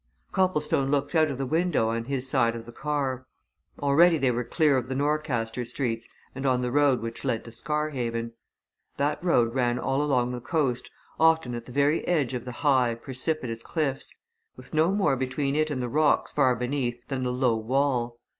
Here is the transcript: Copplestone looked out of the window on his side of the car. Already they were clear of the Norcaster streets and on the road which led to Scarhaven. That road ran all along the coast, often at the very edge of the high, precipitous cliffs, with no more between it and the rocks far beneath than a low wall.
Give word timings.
Copplestone 0.31 0.89
looked 0.89 1.13
out 1.13 1.27
of 1.29 1.37
the 1.37 1.45
window 1.45 1.89
on 1.89 2.05
his 2.05 2.27
side 2.27 2.55
of 2.55 2.65
the 2.65 2.71
car. 2.71 3.27
Already 3.77 4.17
they 4.17 4.31
were 4.31 4.43
clear 4.43 4.75
of 4.75 4.89
the 4.89 4.95
Norcaster 4.95 5.63
streets 5.63 6.07
and 6.33 6.43
on 6.43 6.63
the 6.63 6.71
road 6.71 7.01
which 7.01 7.23
led 7.23 7.45
to 7.45 7.51
Scarhaven. 7.51 8.31
That 8.97 9.23
road 9.23 9.53
ran 9.53 9.77
all 9.77 10.01
along 10.01 10.31
the 10.31 10.41
coast, 10.41 10.89
often 11.19 11.53
at 11.53 11.67
the 11.67 11.71
very 11.71 12.03
edge 12.07 12.33
of 12.33 12.45
the 12.45 12.51
high, 12.65 12.95
precipitous 12.95 13.61
cliffs, 13.61 14.11
with 14.57 14.73
no 14.73 14.91
more 14.91 15.15
between 15.15 15.55
it 15.55 15.69
and 15.69 15.83
the 15.83 15.87
rocks 15.87 16.31
far 16.31 16.55
beneath 16.55 17.07
than 17.07 17.23
a 17.23 17.29
low 17.29 17.55
wall. 17.55 18.17